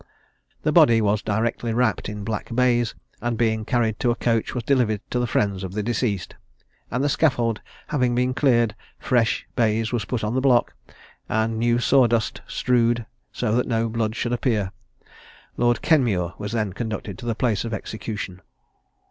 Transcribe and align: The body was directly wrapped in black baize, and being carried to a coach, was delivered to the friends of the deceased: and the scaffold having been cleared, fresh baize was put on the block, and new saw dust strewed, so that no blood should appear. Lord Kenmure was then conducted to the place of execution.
The 0.63 0.71
body 0.71 0.99
was 0.99 1.21
directly 1.21 1.75
wrapped 1.75 2.09
in 2.09 2.23
black 2.23 2.49
baize, 2.55 2.95
and 3.21 3.37
being 3.37 3.65
carried 3.65 3.99
to 3.99 4.09
a 4.09 4.15
coach, 4.15 4.55
was 4.55 4.63
delivered 4.63 4.99
to 5.11 5.19
the 5.19 5.27
friends 5.27 5.63
of 5.63 5.73
the 5.73 5.83
deceased: 5.83 6.33
and 6.89 7.03
the 7.03 7.07
scaffold 7.07 7.61
having 7.89 8.15
been 8.15 8.33
cleared, 8.33 8.73
fresh 8.97 9.45
baize 9.55 9.91
was 9.91 10.05
put 10.05 10.23
on 10.23 10.33
the 10.33 10.41
block, 10.41 10.73
and 11.29 11.59
new 11.59 11.77
saw 11.77 12.07
dust 12.07 12.41
strewed, 12.47 13.05
so 13.31 13.53
that 13.55 13.67
no 13.67 13.89
blood 13.89 14.15
should 14.15 14.33
appear. 14.33 14.71
Lord 15.55 15.83
Kenmure 15.83 16.33
was 16.39 16.51
then 16.51 16.73
conducted 16.73 17.19
to 17.19 17.27
the 17.27 17.35
place 17.35 17.63
of 17.63 17.71
execution. 17.71 18.41